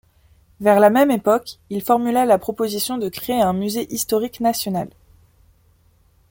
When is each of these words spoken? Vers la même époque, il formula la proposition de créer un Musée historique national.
Vers 0.61 0.79
la 0.79 0.89
même 0.89 1.11
époque, 1.11 1.59
il 1.69 1.83
formula 1.83 2.25
la 2.25 2.39
proposition 2.39 2.97
de 2.97 3.07
créer 3.07 3.39
un 3.39 3.53
Musée 3.53 3.85
historique 3.93 4.39
national. 4.39 4.89